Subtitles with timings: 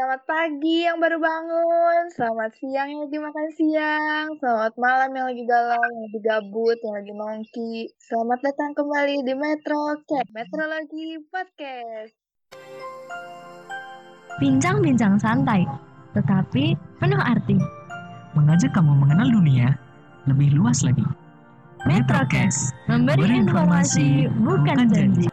[0.00, 5.44] Selamat pagi yang baru bangun, selamat siang yang lagi makan siang, selamat malam yang lagi
[5.44, 7.74] galau, yang lagi gabut, yang lagi nongki.
[8.00, 12.16] Selamat datang kembali di Metro Chat, Metrologi Podcast.
[14.40, 15.68] Bincang-bincang santai,
[16.16, 17.60] tetapi penuh arti.
[18.32, 19.76] Mengajak kamu mengenal dunia
[20.24, 21.04] lebih luas lagi.
[21.84, 25.29] Metrocast, memberi informasi bukan janji.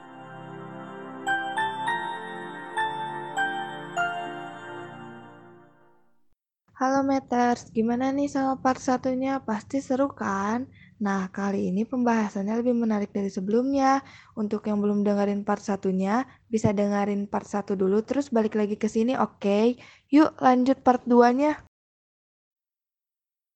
[6.78, 9.42] Halo Meters, gimana nih sama part satunya?
[9.42, 10.70] Pasti seru kan?
[11.02, 14.06] Nah, kali ini pembahasannya lebih menarik dari sebelumnya.
[14.38, 18.86] Untuk yang belum dengerin part satunya, bisa dengerin part satu dulu terus balik lagi ke
[18.86, 19.74] sini, oke?
[20.14, 21.66] Yuk lanjut part 2-nya.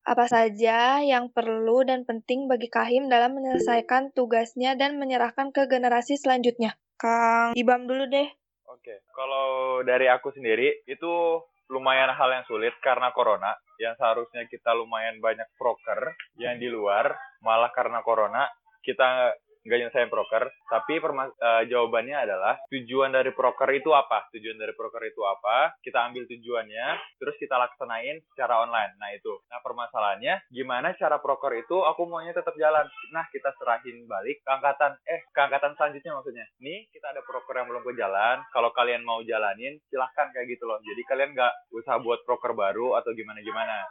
[0.02, 6.18] Apa saja yang perlu dan penting bagi Kahim dalam menyelesaikan tugasnya dan menyerahkan ke generasi
[6.18, 6.74] selanjutnya?
[6.98, 8.34] Kang Ibam dulu deh.
[8.66, 11.38] Oke, kalau dari aku sendiri itu
[11.72, 17.16] lumayan hal yang sulit karena corona yang seharusnya kita lumayan banyak proker yang di luar
[17.42, 18.46] malah karena corona
[18.84, 19.32] kita
[19.66, 20.50] nggak nyelesain proker.
[20.70, 24.30] Tapi uh, jawabannya adalah tujuan dari proker itu apa?
[24.34, 25.78] Tujuan dari proker itu apa?
[25.82, 26.88] Kita ambil tujuannya
[27.22, 28.98] terus kita laksanain secara online.
[28.98, 29.34] Nah itu.
[29.50, 31.78] Nah permasalahannya gimana cara proker itu?
[31.94, 32.86] Aku maunya tetap jalan.
[33.14, 36.46] Nah kita serahin balik ke angkatan eh ke angkatan selanjutnya maksudnya.
[36.62, 40.66] Nih kita ada proker yang belum ke jalan kalau kalian mau jalanin silahkan kayak gitu
[40.66, 40.82] loh.
[40.82, 43.86] Jadi kalian nggak usah buat proker baru atau gimana gimana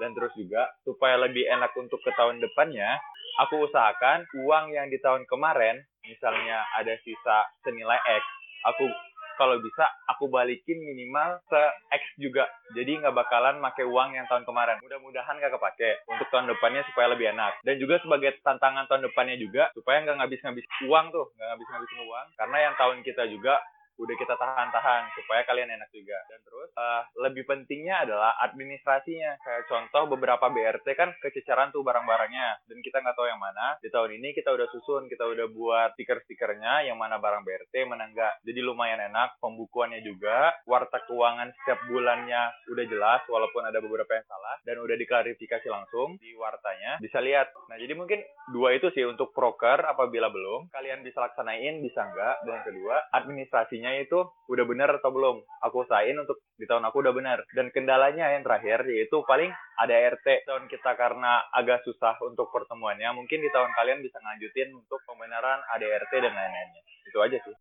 [0.00, 2.88] dan terus juga supaya lebih enak untuk ke tahun depannya
[3.40, 8.24] aku usahakan uang yang di tahun kemarin misalnya ada sisa senilai X
[8.68, 8.86] aku
[9.40, 11.62] kalau bisa aku balikin minimal se
[11.96, 12.44] X juga.
[12.76, 14.76] Jadi nggak bakalan pakai uang yang tahun kemarin.
[14.84, 17.56] Mudah-mudahan nggak kepake untuk tahun depannya supaya lebih enak.
[17.64, 22.26] Dan juga sebagai tantangan tahun depannya juga supaya nggak ngabis-ngabis uang tuh nggak ngabis-ngabisin uang.
[22.36, 23.56] Karena yang tahun kita juga
[24.00, 26.16] udah kita tahan-tahan supaya kalian enak juga.
[26.32, 29.36] Dan terus uh, lebih pentingnya adalah administrasinya.
[29.44, 32.64] Kayak contoh beberapa BRT kan kececeran tuh barang-barangnya.
[32.64, 33.76] Dan kita nggak tahu yang mana.
[33.84, 38.08] Di tahun ini kita udah susun kita udah buat stiker-stikernya yang mana barang BRT mana
[38.08, 40.56] enggak jadi lumayan enak pembukuannya juga.
[40.64, 46.16] Warta keuangan setiap bulannya udah jelas walaupun ada beberapa yang salah dan udah diklarifikasi langsung
[46.16, 46.96] di wartanya.
[47.04, 47.52] Bisa lihat.
[47.68, 48.24] Nah jadi mungkin
[48.56, 50.72] dua itu sih untuk proker apabila belum.
[50.72, 55.42] Kalian bisa laksanain bisa enggak dan kedua administrasinya itu udah benar atau belum.
[55.66, 57.38] Aku usahain untuk di tahun aku udah benar.
[57.50, 60.46] Dan kendalanya yang terakhir yaitu paling ada RT.
[60.46, 65.58] Tahun kita karena agak susah untuk pertemuannya, mungkin di tahun kalian bisa ngajutin untuk pembenaran
[65.74, 66.82] ADRT dan lain-lainnya.
[67.08, 67.56] Itu aja sih.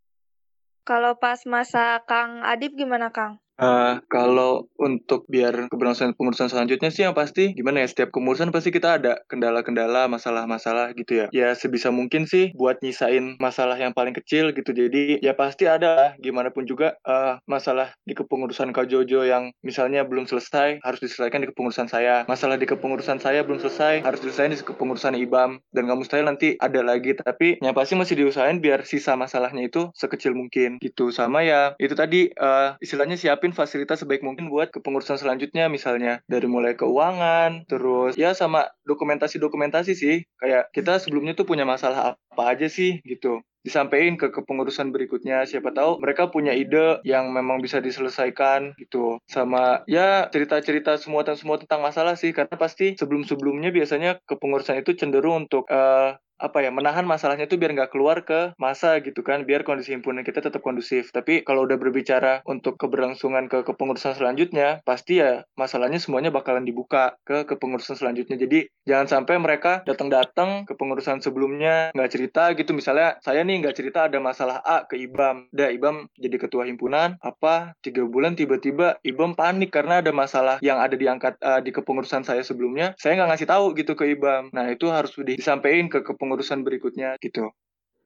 [0.85, 3.41] Kalau pas masa Kang Adib gimana Kang?
[3.59, 8.71] Uh, kalau untuk biar keberlangsungan pengurusan selanjutnya sih yang pasti gimana ya setiap pengurusan pasti
[8.71, 11.27] kita ada kendala-kendala masalah-masalah gitu ya.
[11.35, 14.71] Ya sebisa mungkin sih buat nyisain masalah yang paling kecil gitu.
[14.71, 19.51] Jadi ya pasti ada lah gimana pun juga uh, masalah di kepengurusan Kak Jojo yang
[19.59, 22.23] misalnya belum selesai harus diselesaikan di kepengurusan saya.
[22.31, 25.59] Masalah di kepengurusan saya belum selesai harus diselesaikan di kepengurusan Ibam.
[25.75, 27.11] Dan nggak mustahil nanti ada lagi.
[27.11, 31.11] Tapi yang pasti masih diusahain biar sisa masalahnya itu sekecil mungkin gitu.
[31.11, 36.45] Sama ya itu tadi uh, istilahnya siapin fasilitas sebaik mungkin buat kepengurusan selanjutnya misalnya dari
[36.45, 40.15] mulai keuangan terus ya sama dokumentasi-dokumentasi sih.
[40.39, 43.43] Kayak kita sebelumnya tuh punya masalah apa aja sih gitu.
[43.59, 49.19] Disampaikan ke kepengurusan berikutnya siapa tahu mereka punya ide yang memang bisa diselesaikan gitu.
[49.27, 54.95] Sama ya cerita-cerita semua tentang semua tentang masalah sih karena pasti sebelum-sebelumnya biasanya kepengurusan itu
[54.95, 59.43] cenderung untuk uh, apa ya menahan masalahnya itu biar nggak keluar ke masa gitu kan
[59.43, 61.11] biar kondisi himpunan kita tetap kondusif.
[61.11, 67.19] Tapi kalau udah berbicara untuk keberlangsungan ke kepengurusan selanjutnya pasti ya masalahnya semuanya bakalan dibuka
[67.27, 68.39] ke kepengurusan selanjutnya.
[68.39, 72.71] Jadi jangan sampai mereka datang-datang ke pengurusan sebelumnya nggak cerita gitu.
[72.71, 75.51] Misalnya saya nih nggak cerita ada masalah A ke IBAM.
[75.51, 77.19] Dah IBAM jadi ketua himpunan.
[77.19, 82.23] Apa tiga bulan tiba-tiba IBAM panik karena ada masalah yang ada diangkat uh, di kepengurusan
[82.23, 82.95] saya sebelumnya.
[82.95, 84.55] Saya nggak ngasih tahu gitu ke IBAM.
[84.55, 87.49] Nah itu harus disampaikan ke kepengurusan pengurusan berikutnya gitu.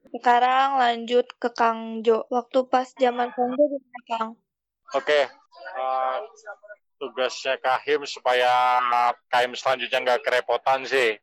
[0.08, 2.24] Sekarang lanjut ke Kang Jo.
[2.32, 4.30] Waktu pas zaman Kang Jo gimana Kang?
[4.96, 5.28] Oke,
[5.76, 6.16] uh,
[6.96, 8.80] tugasnya Kahim supaya
[9.28, 11.20] Kahim selanjutnya nggak kerepotan sih.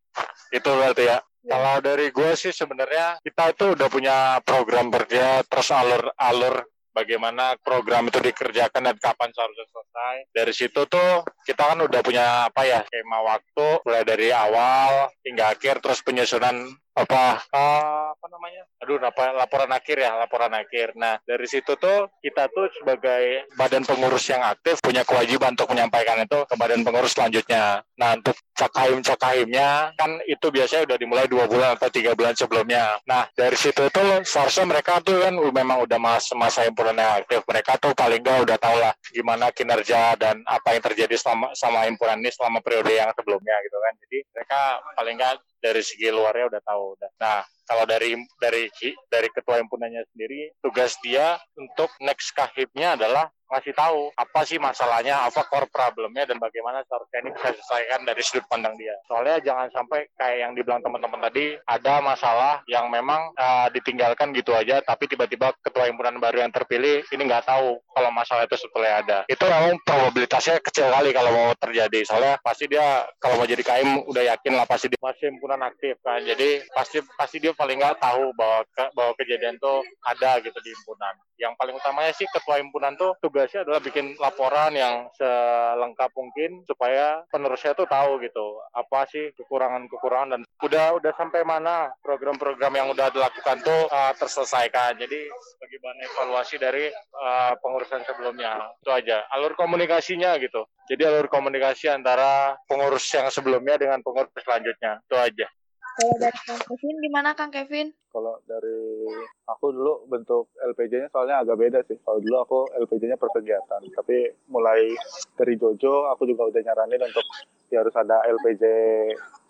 [0.54, 1.18] Itu berarti ya.
[1.42, 1.58] Ya.
[1.58, 8.12] Kalau dari gue sih sebenarnya kita itu udah punya program kerja terus alur-alur bagaimana program
[8.12, 10.16] itu dikerjakan dan kapan seharusnya selesai.
[10.30, 15.56] Dari situ tuh kita kan udah punya apa ya skema waktu mulai dari awal hingga
[15.56, 17.40] akhir terus penyusunan apa?
[17.48, 18.64] Apa namanya?
[18.84, 20.98] Aduh apa laporan akhir ya laporan akhir.
[21.00, 26.20] Nah dari situ tuh kita tuh sebagai badan pengurus yang aktif punya kewajiban untuk menyampaikan
[26.24, 27.86] itu ke badan pengurus selanjutnya.
[27.96, 33.00] Nah untuk cakahim cakahimnya kan itu biasanya udah dimulai dua bulan atau tiga bulan sebelumnya.
[33.08, 37.42] Nah dari situ tuh seharusnya mereka tuh kan memang udah masa masa himpunan yang aktif.
[37.48, 41.88] Mereka tuh paling nggak udah tau lah gimana kinerja dan apa yang terjadi selama sama
[41.88, 43.94] himpunan ini selama periode yang sebelumnya gitu kan.
[44.04, 44.60] Jadi mereka
[44.98, 46.86] paling nggak dari segi luarnya udah tahu.
[47.22, 48.68] Nah, kalau dari dari
[49.08, 55.28] dari ketua himpunannya sendiri, tugas dia untuk next kahibnya adalah ngasih tahu apa sih masalahnya,
[55.28, 58.96] apa core problemnya, dan bagaimana seharusnya ini bisa diselesaikan dari sudut pandang dia.
[59.12, 64.56] Soalnya jangan sampai kayak yang dibilang teman-teman tadi, ada masalah yang memang uh, ditinggalkan gitu
[64.56, 69.04] aja, tapi tiba-tiba ketua himpunan baru yang terpilih ini nggak tahu kalau masalah itu sebetulnya
[69.04, 69.20] ada.
[69.28, 72.08] Itu memang probabilitasnya kecil kali kalau mau terjadi.
[72.08, 76.00] Soalnya pasti dia kalau mau jadi KM udah yakin lah pasti dia masih himpunan aktif
[76.00, 76.24] kan.
[76.24, 80.70] Jadi pasti pasti dia paling nggak tahu bahwa ke, bahwa kejadian itu ada gitu di
[80.74, 81.14] himpunan.
[81.38, 87.22] Yang paling utamanya sih ketua himpunan tuh tugasnya adalah bikin laporan yang selengkap mungkin supaya
[87.30, 93.14] penerusnya tuh tahu gitu apa sih kekurangan-kekurangan dan udah udah sampai mana program-program yang udah
[93.14, 94.98] dilakukan tuh uh, terselesaikan.
[94.98, 100.66] Jadi sebagai bahan evaluasi dari uh, pengurusan sebelumnya itu aja alur komunikasinya gitu.
[100.90, 105.48] Jadi alur komunikasi antara pengurus yang sebelumnya dengan pengurus selanjutnya itu aja.
[105.92, 107.88] Kalau dari Kang Kevin gimana Kang Kevin?
[108.12, 109.08] Kalau dari
[109.48, 112.00] aku dulu bentuk LPJ-nya soalnya agak beda sih.
[112.04, 114.92] Kalau dulu aku LPJ-nya per kegiatan, tapi mulai
[115.36, 117.26] dari Jojo aku juga udah nyaranin untuk
[117.72, 118.64] ya harus ada LPJ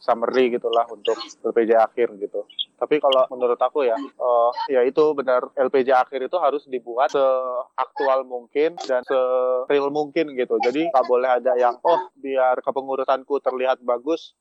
[0.01, 1.15] summary gitulah untuk
[1.45, 2.44] LPJ akhir gitu.
[2.81, 8.25] Tapi kalau menurut aku ya, uh, ya itu benar LPJ akhir itu harus dibuat seaktual
[8.25, 10.57] mungkin dan se-real mungkin gitu.
[10.65, 14.33] Jadi nggak boleh ada yang oh biar kepengurusanku terlihat bagus,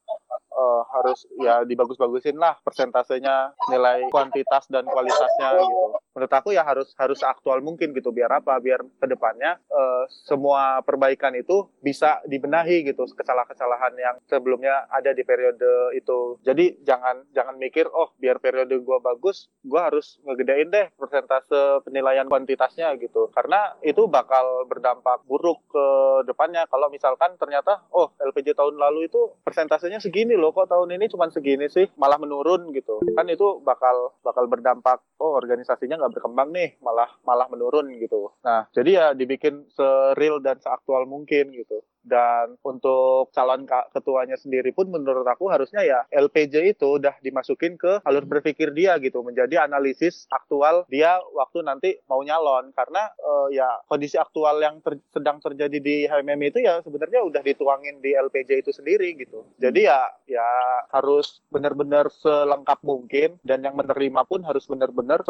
[0.57, 6.91] uh, harus ya dibagus-bagusin lah persentasenya nilai kuantitas dan kualitasnya gitu menurut aku ya harus
[6.99, 12.83] harus aktual mungkin gitu biar apa biar ke depannya uh, semua perbaikan itu bisa dibenahi
[12.93, 15.50] gitu kesalahan-kesalahan yang sebelumnya ada di periode
[15.97, 16.39] itu.
[16.45, 22.29] Jadi jangan jangan mikir oh biar periode gua bagus gua harus ngegedein deh persentase penilaian
[22.29, 23.33] kuantitasnya gitu.
[23.33, 25.87] Karena itu bakal berdampak buruk ke
[26.29, 26.67] depannya.
[26.71, 31.27] Kalau misalkan ternyata oh LPJ tahun lalu itu persentasenya segini loh kok tahun ini cuma
[31.31, 33.01] segini sih malah menurun gitu.
[33.17, 38.31] Kan itu bakal bakal berdampak oh organisasinya nggak berkembang nih malah malah menurun gitu.
[38.45, 41.81] Nah jadi ya dibikin seril dan seaktual mungkin gitu
[42.11, 43.63] dan untuk calon
[43.95, 48.99] ketuanya sendiri pun menurut aku harusnya ya LPJ itu udah dimasukin ke alur berpikir dia
[48.99, 49.23] gitu.
[49.23, 52.75] Menjadi analisis aktual dia waktu nanti mau nyalon.
[52.75, 57.43] Karena uh, ya kondisi aktual yang ter sedang terjadi di HMM itu ya sebenarnya udah
[57.47, 59.47] dituangin di LPJ itu sendiri gitu.
[59.63, 60.49] Jadi ya ya
[60.91, 65.23] harus benar-benar selengkap mungkin dan yang menerima pun harus benar-benar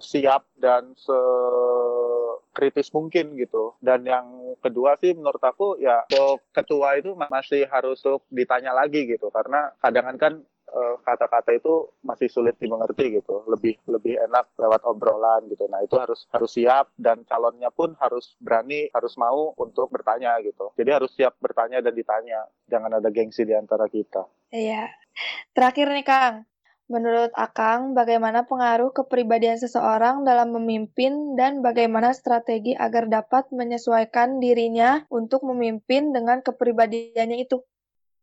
[0.00, 1.16] siap dan se
[2.50, 3.76] kritis mungkin gitu.
[3.78, 6.04] Dan yang kedua sih menurut aku ya
[6.52, 9.28] ketua itu masih harus ditanya lagi gitu.
[9.30, 10.34] Karena kadang kan
[10.70, 13.44] eh, kata-kata itu masih sulit dimengerti gitu.
[13.46, 15.66] Lebih lebih enak lewat obrolan gitu.
[15.70, 20.74] Nah itu harus harus siap dan calonnya pun harus berani harus mau untuk bertanya gitu.
[20.74, 22.46] Jadi harus siap bertanya dan ditanya.
[22.70, 24.26] Jangan ada gengsi di antara kita.
[24.50, 24.90] Iya.
[25.52, 26.36] Terakhir nih kang
[26.94, 34.90] Menurut Akang, bagaimana pengaruh kepribadian seseorang dalam memimpin dan bagaimana strategi agar dapat menyesuaikan dirinya
[35.18, 37.58] untuk memimpin dengan kepribadiannya itu?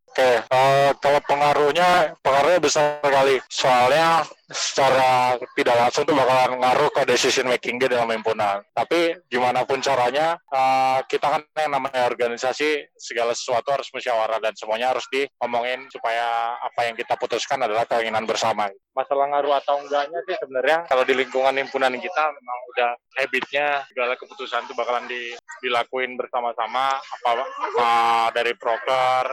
[0.07, 3.37] Oke, uh, kalau pengaruhnya, pengaruhnya besar sekali.
[3.51, 8.63] Soalnya secara tidak langsung itu bakalan ngaruh ke decision making dia dalam himpunan.
[8.71, 14.55] Tapi gimana pun caranya, uh, kita kan yang namanya organisasi, segala sesuatu harus musyawarah dan
[14.55, 18.71] semuanya harus diomongin supaya apa yang kita putuskan adalah keinginan bersama.
[18.95, 24.17] Masalah ngaruh atau enggaknya sih sebenarnya kalau di lingkungan himpunan kita memang udah habitnya segala
[24.17, 27.91] keputusan itu bakalan di, dilakuin bersama-sama apa, apa
[28.33, 29.29] dari broker,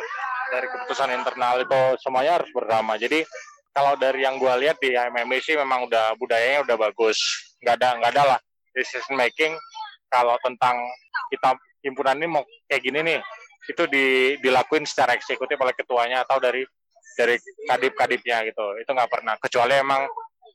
[0.54, 2.94] dari keputusan internal itu semuanya harus bersama.
[2.94, 3.26] Jadi
[3.75, 7.18] kalau dari yang gue lihat di MMA sih memang udah budayanya udah bagus.
[7.58, 9.54] Nggak ada nggak ada lah decision making
[10.06, 10.78] kalau tentang
[11.34, 13.20] kita himpunan ini mau kayak gini nih
[13.64, 16.62] itu di, dilakuin secara eksekutif oleh ketuanya atau dari
[17.18, 17.34] dari
[17.66, 18.78] kadip-kadipnya gitu.
[18.78, 19.34] Itu nggak pernah.
[19.42, 20.06] Kecuali emang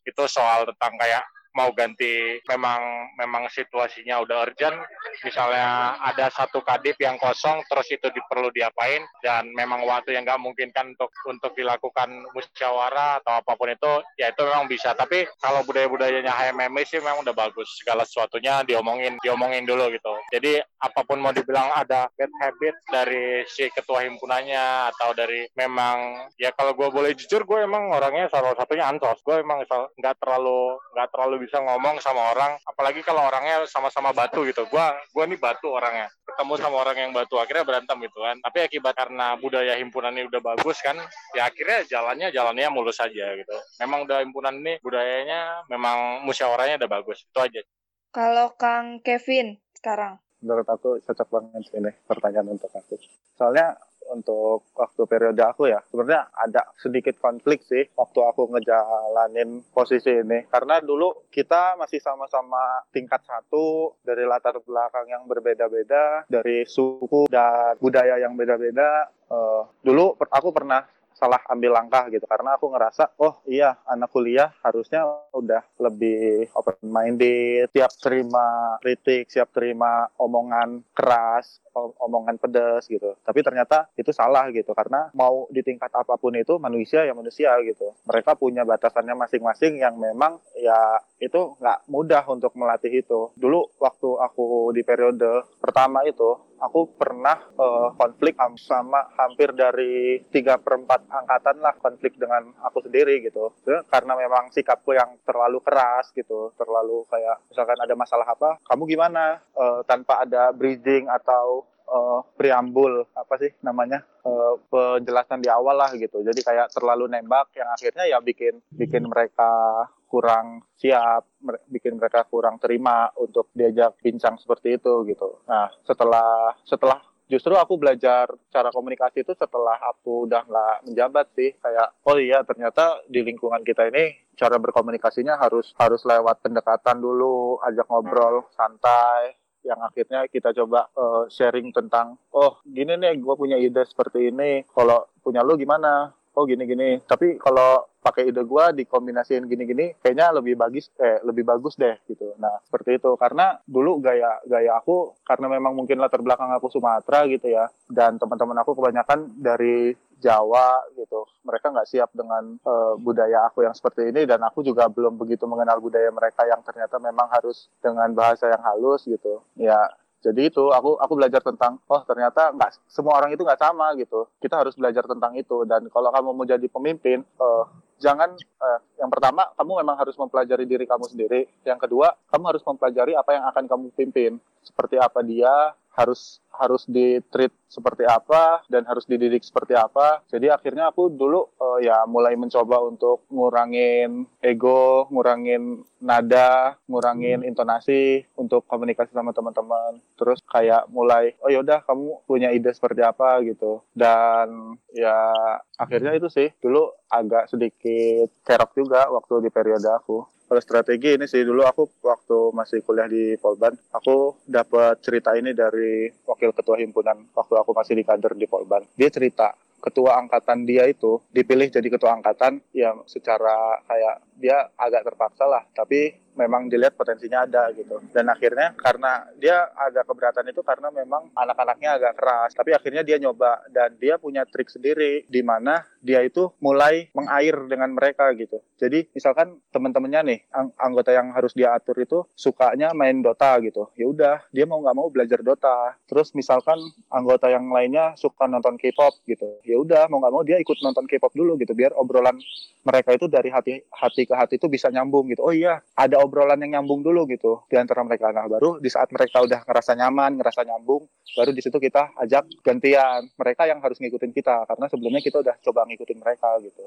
[0.07, 1.23] itu soal tentang kayak
[1.57, 4.77] mau ganti memang memang situasinya udah urgent.
[5.25, 10.41] Misalnya ada satu kadip yang kosong terus itu diperlu diapain dan memang waktu yang nggak
[10.41, 14.93] mungkin kan untuk untuk dilakukan musyawarah atau apa pun itu ya itu memang bisa.
[14.93, 17.67] Tapi kalau budaya-budayanya HMMI sih memang udah bagus.
[17.81, 20.13] Segala sesuatunya diomongin diomongin dulu gitu.
[20.29, 26.29] Jadi apa pun mau dibilang ada bad habit dari si ketua himpunannya atau dari memang
[26.37, 29.19] ya kalau gue boleh jujur gue emang orangnya salah satunya ansos.
[29.25, 34.43] Gue emang nggak terlalu nggak terlalu bisa ngomong sama orang apalagi kalau orangnya sama-sama batu
[34.43, 34.67] gitu.
[34.67, 36.11] Gue gue nih batu orangnya.
[36.27, 38.37] Ketemu sama orang yang batu akhirnya berantem gitu kan.
[38.43, 40.99] Tapi akibat karena budaya himpunan ini udah bagus kan
[41.33, 43.55] ya akhirnya jalannya jalannya mulus saja gitu.
[43.79, 47.23] Memang udah himpunan ini budayanya memang musyawarahnya udah bagus.
[47.23, 47.63] Itu aja.
[48.11, 50.19] Kalau Kang Kevin sekarang.
[50.39, 52.95] menurut aku cocok banget ini pertanyaan untuk aku.
[53.35, 53.75] Soalnya
[54.09, 55.79] untuk waktu periode aku ya.
[55.87, 60.49] Sebenarnya ada sedikit konflik sih waktu aku ngejalanin posisi ini.
[60.49, 67.77] Karena dulu kita masih sama-sama tingkat satu dari latar belakang yang berbeda-beda dari suku dan
[67.77, 69.07] budaya yang beda-beda.
[69.29, 70.81] Eh, dulu aku pernah
[71.19, 72.23] salah ambil langkah gitu.
[72.23, 75.03] Karena aku ngerasa oh iya anak kuliah harusnya
[75.35, 83.19] udah lebih open minded siap terima kritik siap terima omongan keras om- omongan pedas gitu.
[83.21, 84.71] Tapi ternyata itu salah gitu.
[84.71, 87.91] Karena mau di tingkat apa pun itu manusia ya manusia gitu.
[88.07, 93.35] Mereka punya batasannya masing-masing yang memang ya itu nggak mudah untuk melatih itu.
[93.35, 100.21] Dulu waktu aku di periode pertama itu aku pernah eh, konflik am- sama hampir dari
[100.29, 103.51] tiga perempat angkatan lah konflik dengan aku sendiri gitu.
[103.87, 109.39] Karena memang sikapku yang terlalu keras gitu terlalu kayak misalkan ada masalah apa kamu gimana?
[109.55, 115.91] Eh, tanpa ada bridging atau eh, preambul apa sih namanya eh, penjelasan di awal lah
[115.97, 116.21] gitu.
[116.21, 121.29] Jadi kayak terlalu nembak yang akhirnya ya bikin bikin mereka kurang siap
[121.69, 125.45] bikin mereka kurang terima untuk diajak bincang seperti itu gitu.
[125.45, 126.97] Nah setelah setelah
[127.29, 132.41] justru aku belajar cara komunikasi itu setelah aku udah nggak menjabat sih kayak oh iya
[132.41, 139.37] ternyata di lingkungan kita ini cara berkomunikasinya harus harus lewat pendekatan dulu ajak ngobrol santai
[139.63, 144.63] yang akhirnya kita coba eh, sharing tentang oh gini nih gue punya ide seperti ini.
[144.67, 150.31] Kalau punya lu gimana oh gini gini tapi kalau pakai ide gue dikombinasiin gini-gini kayaknya
[150.31, 152.31] lebih bagus eh lebih bagus deh gitu.
[152.39, 153.11] Nah seperti itu.
[153.19, 158.15] Karena dulu gaya gaya aku karena memang mungkin latar belakang aku Sumatera gitu ya dan
[158.15, 164.11] teman-teman aku kebanyakan dari Jawa gitu mereka nggak siap dengan eh, budaya aku yang seperti
[164.11, 168.47] ini dan aku juga belum begitu mengenal budaya mereka yang ternyata memang harus dengan bahasa
[168.47, 169.43] yang halus gitu.
[169.59, 169.79] Ya
[170.19, 174.27] jadi itu aku aku belajar tentang oh ternyata nggak semua orang itu nggak sama gitu.
[174.43, 175.63] Kita harus belajar tentang itu.
[175.63, 177.63] Dan kalau kamu mau jadi pemimpin eh,
[178.03, 181.47] jangan eh, yang pertama kamu memang harus mempelajari diri kamu sendiri.
[181.63, 184.31] Yang kedua kamu harus mempelajari apa yang akan kamu pimpin.
[184.59, 190.25] Seperti apa dia harus harus di treat seperti apa dan harus dididik seperti apa.
[190.27, 198.27] Jadi akhirnya aku dulu eh, ya mulai mencoba untuk ngurangin ego ngurangin nada ngurangin intonasi
[198.35, 200.03] untuk komunikasi sama teman-teman.
[200.19, 203.79] Terus kayak mulai oh yaudah kamu punya ide seperti apa gitu.
[203.95, 205.31] Dan ya
[205.79, 210.39] akhirnya itu sih dulu agak sedikit kerok juga waktu di periode aku.
[210.49, 215.53] Kalau strategi ini sih dulu aku waktu masih kuliah di Polban aku dapat cerita ini
[215.53, 216.09] dari
[216.49, 218.81] wakil ketua himpunan waktu aku masih di kader di Polban.
[218.97, 225.05] Dia cerita ketua angkatan dia itu dipilih jadi ketua angkatan yang secara kayak dia agak
[225.05, 225.63] terpaksa lah.
[225.71, 227.99] Tapi memang dilihat potensinya ada gitu.
[228.15, 232.55] Dan akhirnya karena dia ada keberatan itu karena memang anak-anaknya agak keras.
[232.55, 237.59] Tapi akhirnya dia nyoba dan dia punya trik sendiri di mana dia itu mulai mengair
[237.67, 238.63] dengan mereka gitu.
[238.79, 243.91] Jadi misalkan teman-temannya nih ang- anggota yang harus dia atur itu sukanya main Dota gitu.
[243.99, 245.99] Ya udah dia mau nggak mau belajar Dota.
[246.07, 246.79] Terus misalkan
[247.11, 249.59] anggota yang lainnya suka nonton K-pop gitu.
[249.67, 251.75] Ya udah mau nggak mau dia ikut nonton K-pop dulu gitu.
[251.75, 252.39] Biar obrolan
[252.87, 255.43] mereka itu dari hati hati ke hati itu bisa nyambung gitu.
[255.43, 258.29] Oh iya ada obrolan yang nyambung dulu gitu di antara mereka.
[258.29, 262.45] Nah baru di saat mereka udah ngerasa nyaman ngerasa nyambung baru di situ kita ajak
[262.61, 266.85] gantian mereka yang harus ngikutin kita karena sebelumnya kita udah coba ngikutin mereka gitu.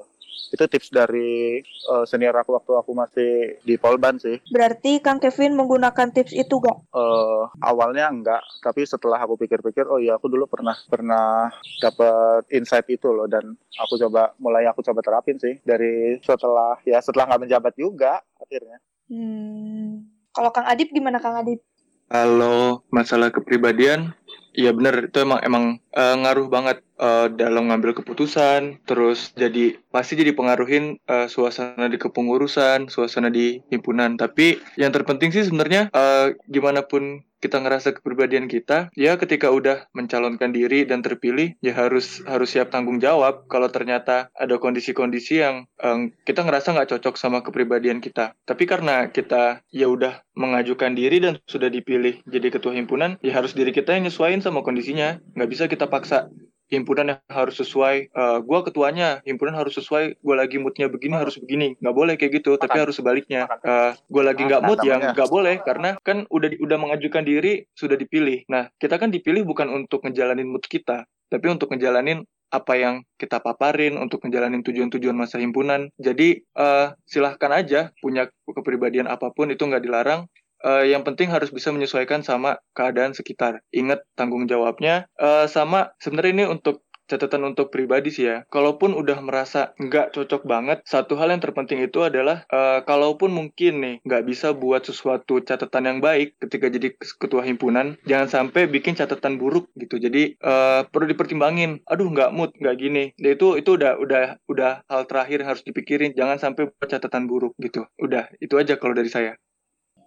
[0.55, 4.39] Itu tips dari eh, senior aku waktu aku masih di Polban sih.
[4.47, 6.77] Berarti Kang Kevin menggunakan tips itu gak?
[6.93, 11.49] eh awalnya enggak tapi setelah aku pikir-pikir oh iya aku dulu pernah pernah
[11.81, 17.01] dapat insight itu loh dan aku coba mulai aku coba terapin sih dari setelah ya
[17.01, 20.07] setelah nggak menjabat juga akhirnya Hmm.
[20.33, 21.61] Kalau Kang Adip gimana Kang Adip?
[22.09, 24.13] Kalau masalah kepribadian,
[24.53, 25.63] Iya bener, itu emang emang
[25.97, 31.97] eh, ngaruh banget eh, dalam ngambil keputusan, terus jadi pasti jadi pengaruhin eh, suasana di
[31.97, 34.13] kepengurusan, suasana di himpunan.
[34.13, 39.91] Tapi yang terpenting sih sebenarnya eh, gimana pun kita ngerasa kepribadian kita, ya ketika udah
[39.91, 45.67] mencalonkan diri dan terpilih, ya harus harus siap tanggung jawab kalau ternyata ada kondisi-kondisi yang
[45.83, 48.31] em, kita ngerasa nggak cocok sama kepribadian kita.
[48.47, 53.51] Tapi karena kita ya udah mengajukan diri dan sudah dipilih jadi ketua himpunan, ya harus
[53.51, 55.19] diri kita yang nyesuaiin sama kondisinya.
[55.35, 56.31] Nggak bisa kita paksa
[56.71, 61.35] himpunan yang harus sesuai eh gua ketuanya himpunan harus sesuai gue lagi moodnya begini harus
[61.39, 61.75] begini.
[61.79, 63.47] Nggak boleh kayak gitu tapi harus sebaliknya.
[63.63, 67.63] Eh gue lagi nggak mood yang nggak boleh karena kan udah di- udah mengajukan diri
[67.75, 68.45] sudah dipilih.
[68.49, 72.21] Nah kita kan dipilih bukan untuk ngejalanin mood kita tapi untuk ngejalanin
[72.53, 75.89] apa yang kita paparin untuk ngejalanin tujuan-tujuan masa himpunan.
[75.97, 80.29] Jadi eh silahkan aja punya kepribadian apa pun itu nggak dilarang
[80.63, 83.59] Eh, yang penting harus bisa menyesuaikan sama keadaan sekitar.
[83.75, 85.11] Ingat tanggung jawabnya.
[85.19, 88.37] Eh, sama sebenarnya ini untuk catatan untuk pribadi sih ya.
[88.47, 93.73] Kalaupun udah merasa nggak cocok banget, satu hal yang terpenting itu adalah eh, kalaupun mungkin
[93.83, 98.95] nih nggak bisa buat sesuatu catatan yang baik ketika jadi ketua himpunan, jangan sampai bikin
[98.95, 99.99] catatan buruk gitu.
[99.99, 101.83] Jadi eh, perlu dipertimbangin.
[101.87, 103.03] Aduh nggak mood, nggak gini.
[103.19, 106.15] Ya, itu itu udah udah udah hal terakhir yang harus dipikirin.
[106.15, 107.85] Jangan sampai buat catatan buruk gitu.
[107.99, 109.35] Udah itu aja kalau dari saya.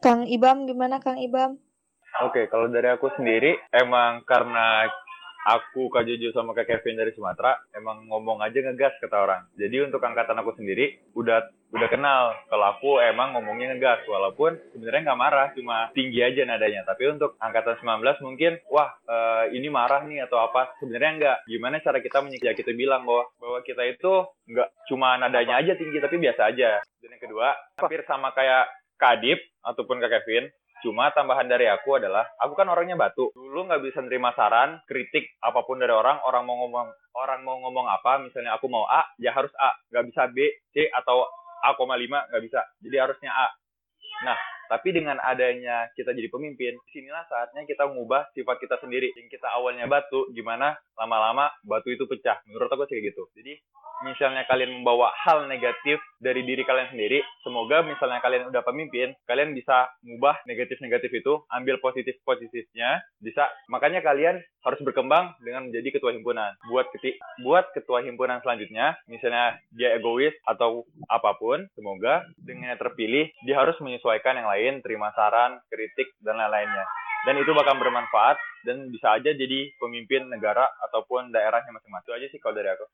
[0.06, 1.58] Kang Ibam gimana Kang Ibam?
[2.22, 4.86] Oke, kalau dari aku sendiri, emang karena
[5.42, 9.50] aku Kak Jojo sama Kak Kevin dari Sumatera, emang ngomong aja ngegas kata orang.
[9.58, 15.10] Jadi untuk angkatan aku sendiri, udah udah kenal kalau aku emang ngomongnya ngegas, walaupun sebenarnya
[15.10, 16.86] nggak marah, cuma tinggi aja nadanya.
[16.86, 20.70] Tapi untuk angkatan 19 mungkin, wah eh, ini marah nih atau apa?
[20.78, 21.38] Sebenarnya nggak.
[21.50, 22.46] Gimana cara kita menyikapi?
[22.46, 24.22] Ya kita bilang bahwa bahwa kita itu
[24.54, 26.78] nggak cuma nadanya aja tinggi, tapi biasa aja.
[27.02, 30.48] Dan yang kedua, hampir sama kayak Kak Adip ataupun Kak Kevin,
[30.84, 33.32] Cuma tambahan dari aku adalah, aku kan orangnya batu.
[33.32, 36.20] Dulu nggak bisa nerima saran, kritik apa pun dari orang.
[36.28, 39.72] Orang mau ngomong, orang mau ngomong apa, misalnya aku mau A, ya harus A.
[39.88, 40.36] Nggak bisa B,
[40.76, 41.24] C atau
[41.64, 42.60] A,5 nggak bisa.
[42.84, 43.48] Jadi harusnya A.
[44.30, 49.10] Nah, tapi dengan adanya kita jadi pemimpin, di sinilah saatnya kita mengubah sifat kita sendiri.
[49.14, 52.38] Yang kita awalnya batu, gimana lama-lama batu itu pecah.
[52.46, 53.28] Menurut aku sih gitu.
[53.36, 53.58] Jadi,
[54.04, 59.52] misalnya kalian membawa hal negatif dari diri kalian sendiri, semoga misalnya kalian udah pemimpin, kalian
[59.52, 63.48] bisa mengubah negatif-negatif itu, ambil positif-positifnya, bisa.
[63.68, 66.56] Makanya kalian harus berkembang dengan menjadi ketua himpunan.
[66.66, 67.14] Buat keti
[67.46, 73.56] buat ketua himpunan selanjutnya, misalnya dia egois atau apa pun, semoga dengan yang terpilih, dia
[73.62, 76.84] harus menyesuaikan yang lain, terima saran, kritik, dan lain-lainnya.
[77.26, 82.06] Dan itu bakal bermanfaat dan bisa aja jadi pemimpin negara ataupun daerahnya masing-masing.
[82.06, 82.86] Itu aja sih kalau dari aku.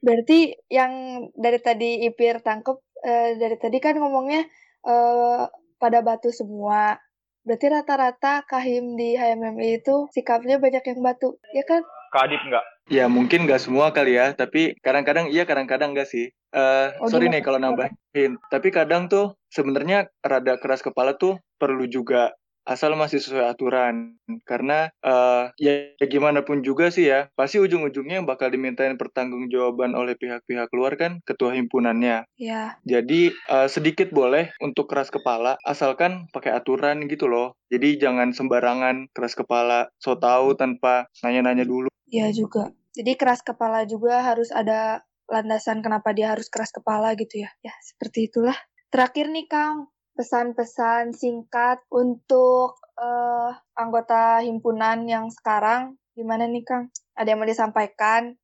[0.00, 4.46] Berarti yang dari tadi Ipir tangkep, eh, dari tadi kan ngomongnya
[4.86, 5.44] eh,
[5.76, 6.96] pada batu semua.
[7.42, 11.82] Berarti rata-rata kahim di HMMI itu sikapnya banyak yang batu, ya kan?
[12.10, 12.64] Kak Adip nggak?
[12.90, 16.34] Ya mungkin nggak semua kali ya, tapi kadang-kadang iya kadang-kadang nggak sih.
[16.50, 17.38] Eh Oh, sorry gimana?
[17.38, 22.34] nih kalau nambahin, tapi kadang tuh sebenarnya rada keras kepala tuh perlu juga
[22.66, 24.16] asal masih sesuai aturan.
[24.44, 29.96] Karena eh ya, ya gimana pun juga sih ya, pasti ujung-ujungnya yang bakal dimintain pertanggungjawaban
[29.96, 32.24] oleh pihak-pihak luar kan ketua himpunannya.
[32.40, 37.56] Ya, Jadi eh, sedikit boleh untuk keras kepala, asalkan pakai aturan gitu loh.
[37.70, 41.88] Jadi jangan sembarangan keras kepala, so tahu tanpa nanya-nanya dulu.
[42.10, 42.74] ya juga.
[42.90, 47.50] Jadi keras kepala juga harus ada landasan kenapa dia harus keras kepala gitu ya.
[47.62, 48.58] Ya, seperti itulah.
[48.90, 49.86] Terakhir nih Kang,
[50.20, 56.92] pesan-pesan singkat untuk eh, anggota himpunan yang sekarang gimana nih Kang?
[57.16, 58.36] Ada yang mau disampaikan?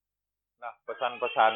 [0.56, 1.52] Nah, pesan-pesan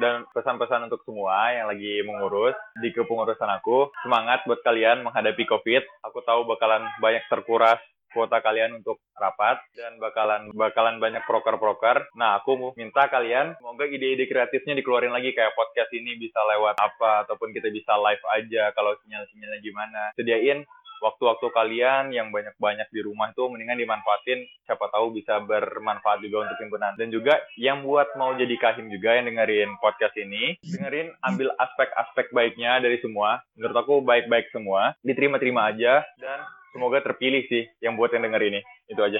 [0.00, 5.84] dan pesan-pesan untuk semua yang lagi mengurus di kepengurusan aku, semangat buat kalian menghadapi COVID.
[6.08, 7.76] Aku tahu bakalan banyak terkuras
[8.18, 12.10] kuota kalian untuk rapat dan bakalan bakalan banyak proker-proker.
[12.18, 16.82] Nah, aku mau minta kalian semoga ide-ide kreatifnya dikeluarin lagi kayak podcast ini bisa lewat
[16.82, 20.02] apa ataupun kita bisa live aja kalau sinyal-sinyalnya gimana.
[20.18, 20.66] Sediain
[20.98, 24.42] waktu-waktu kalian yang banyak-banyak di rumah itu mendingan dimanfaatin.
[24.66, 26.92] Siapa tahu bisa bermanfaat juga untuk himpunan.
[26.98, 32.34] Dan juga yang buat mau jadi kahim juga yang dengerin podcast ini dengerin ambil aspek-aspek
[32.34, 33.40] baiknya dari semua.
[33.54, 34.94] Menurut aku baik-baik semua.
[35.06, 36.02] Diterima-terima aja.
[36.18, 36.42] Dan
[36.78, 39.18] semoga terpilih sih yang buat yang denger ini itu aja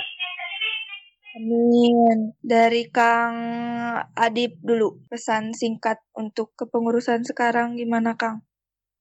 [1.39, 2.35] Amin.
[2.43, 3.37] Dari Kang
[4.19, 8.43] Adip dulu, pesan singkat untuk kepengurusan sekarang gimana Kang?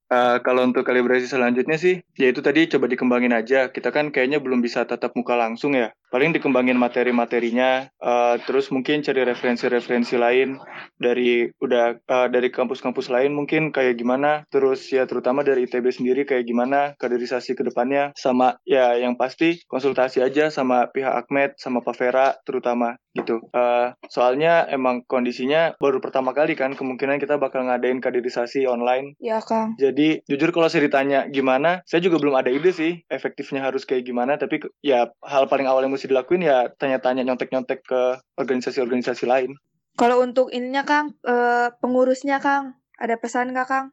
[0.08, 3.68] Eh, kalau untuk kalibrasi selanjutnya sih, ya itu tadi coba dikembangin aja.
[3.68, 5.92] Kita kan kayaknya belum bisa tatap muka langsung ya.
[6.08, 10.58] Paling dikembangin materi-materinya uh, terus mungkin cari referensi-referensi lain
[10.96, 16.24] dari udah uh, dari kampus-kampus lain mungkin kayak gimana terus ya terutama dari ITB sendiri
[16.24, 21.84] kayak gimana kaderisasi ke depannya sama ya yang pasti konsultasi aja sama pihak Akmed sama
[21.84, 27.66] Pak Vera terutama gitu uh, soalnya emang kondisinya baru pertama kali kan kemungkinan kita bakal
[27.66, 29.74] ngadain kaderisasi online Ya, Kang.
[29.76, 34.06] jadi jujur kalau saya ditanya gimana, saya juga belum ada ide sih efektifnya harus kayak
[34.06, 34.38] gimana.
[34.38, 38.02] Tapi ya hal paling awal yang mesti dilakuin ya tanya-tanya nyontek-nyontek ke
[38.38, 39.58] organisasi-organisasi lain.
[39.98, 43.88] Kalau untuk ininya, Kang, eh, pengurusnya, Kang, ada pesan nggak, Kang?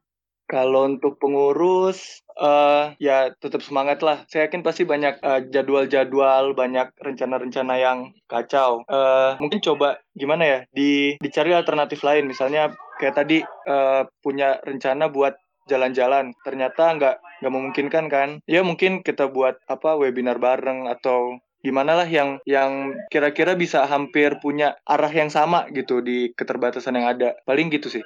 [0.45, 4.29] Kalau untuk pengurus, eh ya tetap semangat lah.
[4.29, 8.85] Saya yakin pasti banyak eh, jadwal-jadwal, banyak rencana-rencana yang kacau.
[8.85, 12.29] Eh mungkin coba gimana ya, di, dicari alternatif lain.
[12.29, 18.29] Misalnya kayak tadi eh, punya rencana buat jalan-jalan, ternyata nggak nggak memungkinkan kan?
[18.45, 24.37] Ya mungkin kita buat apa webinar bareng atau gimana lah yang yang kira-kira bisa hampir
[24.45, 27.41] punya arah yang sama gitu di keterbatasan yang ada.
[27.49, 28.05] Paling gitu sih.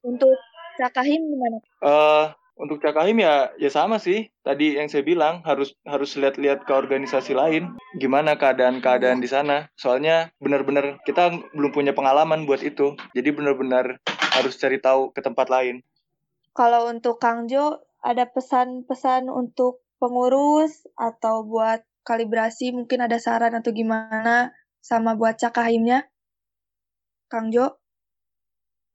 [0.00, 0.32] Untuk
[0.80, 1.58] Cakahim gimana?
[1.84, 4.32] eh untuk Cakahim ya ya sama sih.
[4.40, 9.68] Tadi yang saya bilang harus harus lihat-lihat ke organisasi lain gimana keadaan-keadaan di sana.
[9.76, 12.96] Soalnya benar-benar kita belum punya pengalaman buat itu.
[13.12, 14.00] Jadi benar-benar
[14.32, 15.84] harus cari tahu ke tempat lain.
[16.56, 23.70] Kalau untuk Kang Jo, ada pesan-pesan untuk pengurus atau buat kalibrasi, mungkin ada saran atau
[23.72, 26.08] gimana sama buat Cakahimnya?
[27.30, 27.78] Kang Jo?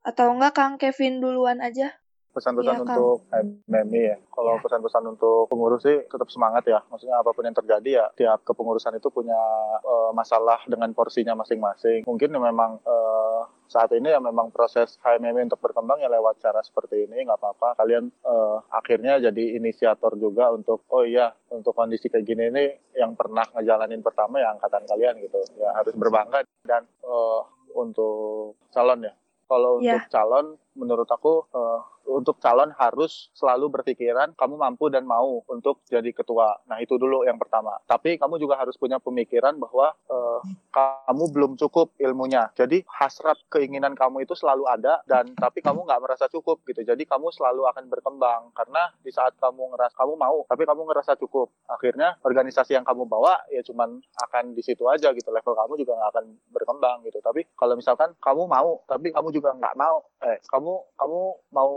[0.05, 2.04] Atau enggak Kang Kevin duluan aja?
[2.35, 2.85] Pesan-pesan Kang.
[2.85, 3.17] untuk
[3.65, 4.17] MMI ya.
[4.27, 6.83] Kalau pesan-pesan untuk pengurus sih tetap semangat ya.
[6.85, 9.39] Maksudnya apa pun yang terjadi ya, tiap kepengurusan itu punya
[9.79, 12.03] eh, masalah dengan porsinya masing-masing.
[12.03, 16.59] Mungkin ya memang eh, saat ini ya memang proses HMMI untuk berkembang ya lewat cara
[16.59, 17.79] seperti ini nggak apa-apa.
[17.79, 23.15] Kalian eh, akhirnya jadi inisiator juga untuk oh iya untuk kondisi kayak gini ini yang
[23.15, 25.39] pernah ngejalanin pertama ya angkatan kalian gitu.
[25.55, 27.41] Ya harus berbangga dan eh,
[27.73, 29.13] untuk calon ya.
[29.45, 30.01] Kalau Iya.
[30.01, 30.45] untuk calon
[30.75, 36.61] menurut aku eh, untuk calon harus selalu berpikiran kamu mampu dan mau untuk jadi ketua.
[36.69, 37.75] Nah itu dulu yang pertama.
[37.89, 40.39] Tapi kamu juga harus punya pemikiran bahwa eh,
[40.71, 42.53] kamu belum cukup ilmunya.
[42.53, 46.85] Jadi hasrat keinginan kamu itu selalu ada dan tapi kamu nggak merasa cukup gitu.
[46.85, 51.17] Jadi kamu selalu akan berkembang karena di saat kamu ngerasa kamu mau tapi kamu ngerasa
[51.19, 51.51] cukup.
[51.67, 55.29] Akhirnya organisasi yang kamu bawa ya cuman akan di situ aja gitu.
[55.33, 57.19] Level kamu juga nggak akan berkembang gitu.
[57.23, 61.21] Tapi kalau misalkan kamu mau tapi kamu juga nggak mau, eh kamu kamu
[61.55, 61.73] mau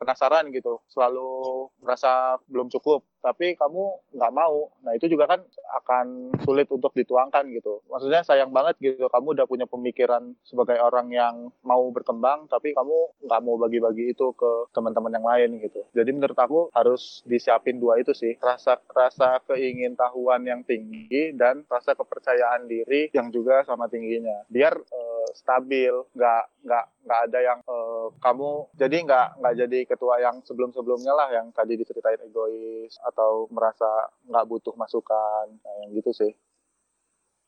[0.00, 4.72] penasaran gitu, selalu merasa belum cukup, tapi kamu nggak mau.
[4.84, 5.40] Nah itu juga kan
[5.82, 7.84] akan sulit untuk dituangkan gitu.
[7.88, 13.26] Maksudnya sayang banget gitu, kamu udah punya pemikiran sebagai orang yang mau berkembang, tapi kamu
[13.28, 15.80] nggak mau bagi-bagi itu ke teman-teman yang lain gitu.
[15.92, 21.92] Jadi menurut aku harus disiapin dua itu sih, rasa rasa keingintahuan yang tinggi dan rasa
[21.92, 24.46] kepercayaan diri yang juga sama tingginya.
[24.48, 30.14] Biar eh, stabil, nggak nggak nggak ada yang eh, kamu jadi nggak nggak jadi ketua
[30.20, 33.88] yang sebelum sebelumnya lah yang tadi diceritain egois atau merasa
[34.28, 36.32] nggak butuh masukan nah, yang gitu sih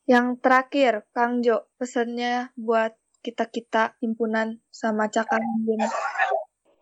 [0.02, 5.86] Yang terakhir, Kang Jo, pesannya buat kita-kita himpunan sama gimana?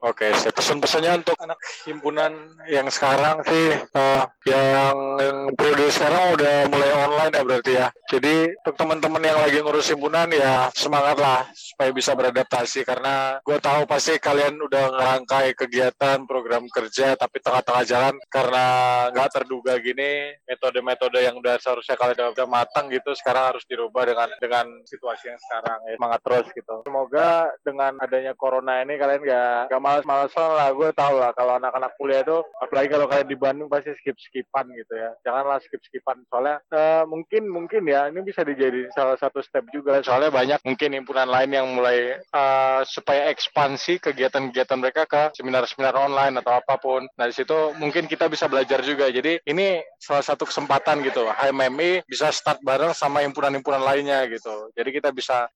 [0.01, 2.33] Oke, saya pesan-pesannya untuk anak himpunan
[2.73, 7.89] yang sekarang sih eh, yang, yang periode sekarang udah mulai online ya berarti ya.
[8.09, 13.61] Jadi untuk teman-teman yang lagi ngurus himpunan ya semangat lah supaya bisa beradaptasi karena gue
[13.61, 18.65] tahu pasti kalian udah ngerangkai kegiatan program kerja tapi tengah-tengah jalan karena
[19.13, 24.09] nggak terduga gini metode-metode yang udah seharusnya kalian udah, udah matang gitu sekarang harus dirubah
[24.09, 26.75] dengan dengan situasi yang sekarang ya semangat terus gitu.
[26.89, 30.69] Semoga dengan adanya corona ini kalian nggak nggak malas-malasan lah.
[30.71, 34.95] Gue tau lah kalau anak-anak kuliah itu apalagi kalau kalian di Bandung pasti skip-skipan gitu
[34.95, 35.11] ya.
[35.27, 40.31] Janganlah skip-skipan soalnya eh, mungkin mungkin ya ini bisa dijadi salah satu step juga soalnya
[40.31, 46.55] banyak mungkin himpunan lain yang mulai eh, supaya ekspansi kegiatan-kegiatan mereka ke seminar-seminar online atau
[46.55, 47.05] apa pun.
[47.19, 49.11] Nah di situ mungkin kita bisa belajar juga.
[49.11, 51.27] Jadi ini salah satu kesempatan gitu.
[51.27, 54.71] HMMI bisa start bareng sama himpunan-himpunan lainnya gitu.
[54.77, 55.51] Jadi kita bisa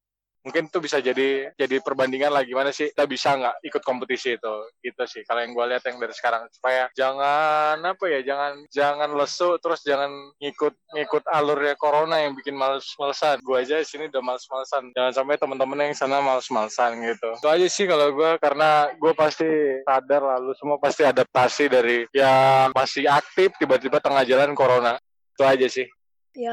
[0.44, 4.54] mungkin itu bisa jadi jadi perbandingan lah gimana sih kita bisa nggak ikut kompetisi itu.
[4.84, 6.46] Gitu sih kalau yang gue lihat yang dari sekarang.
[6.52, 12.54] Supaya jangan apa ya jangan jangan lesu terus jangan ngikut ngikut alurnya corona yang bikin
[12.54, 13.40] males-malesan.
[13.40, 14.92] Gue aja di sini udah males-malesan.
[14.92, 17.30] Jangan sampai teman-teman yang sana males-malesan gitu.
[17.40, 19.48] Itu aja sih kalau gue karena gue pasti
[19.88, 25.00] sadar lalu semua pasti adaptasi dari yang masih aktif tiba-tiba tengah jalan corona.
[25.34, 25.88] Itu aja sih
[26.34, 26.52] Ya.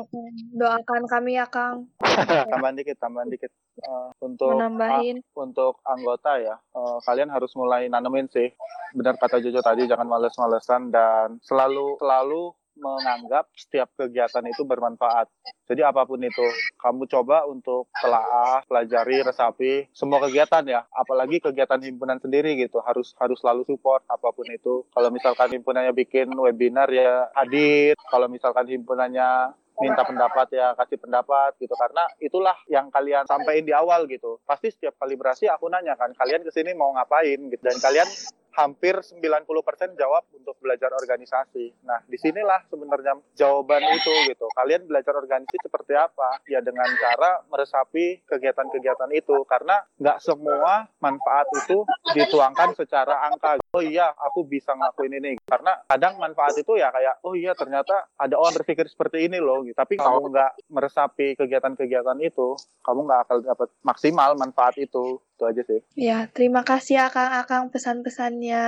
[0.53, 1.89] Doakan kami ya, Kang.
[2.53, 5.23] tambahan dikit tambahan dikit Eh, untuk Menambahin.
[5.33, 8.51] untuk anggota ya, eh, kalian harus mulai nanemin sih.
[8.91, 15.27] Benar kata Jojo tadi, jangan males-malesan dan selalu selalu menganggap setiap kegiatan itu bermanfaat.
[15.67, 16.43] Jadi apa pun itu,
[16.79, 23.15] kamu coba untuk telaah, pelajari, resapi semua kegiatan ya, apalagi kegiatan himpunan sendiri gitu, harus
[23.19, 24.83] harus selalu support apa pun itu.
[24.91, 31.55] Kalau misalkan himpunannya bikin webinar ya hadir, kalau misalkan himpunannya minta pendapat ya kasih pendapat
[31.61, 36.11] gitu karena itulah yang kalian sampaikan di awal gitu pasti setiap kalibrasi aku nanya kan
[36.17, 38.09] kalian ke sini mau ngapain gitu dan kalian
[38.55, 39.47] hampir 90%
[39.95, 41.71] jawab untuk belajar organisasi.
[41.87, 44.47] Nah, di sinilah sebenarnya jawaban itu gitu.
[44.51, 46.43] Kalian belajar organisasi seperti apa?
[46.47, 49.43] Ya dengan cara meresapi kegiatan-kegiatan itu.
[49.47, 53.59] Karena nggak semua manfaat itu dituangkan secara angka.
[53.71, 55.39] Oh iya, aku bisa ngelakuin ini.
[55.47, 59.60] Karena kadang manfaat itu ya kayak, oh iya ternyata ada orang berpikir seperti ini loh.
[59.65, 59.77] Gitu.
[59.77, 65.19] Tapi kamu nggak meresapi kegiatan-kegiatan itu, kamu nggak akan dapat maksimal manfaat itu.
[65.21, 65.79] Itu aja sih.
[65.97, 68.65] Ya, terima kasih Akang-Akang pesan-pesannya.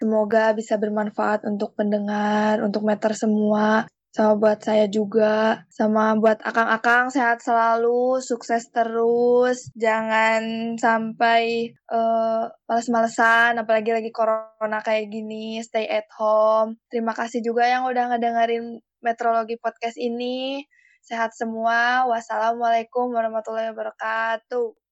[0.00, 3.88] Semoga bisa bermanfaat untuk pendengar, untuk meter semua.
[4.14, 13.58] Sama buat saya juga, sama buat akang-akang sehat selalu, sukses terus, jangan sampai uh, males-malesan,
[13.58, 16.78] apalagi lagi corona kayak gini, stay at home.
[16.94, 20.64] Terima kasih juga yang udah ngedengerin Metrologi Podcast ini.
[21.04, 22.08] Sehat semua.
[22.08, 24.83] Wassalamualaikum warahmatullahi wabarakatuh.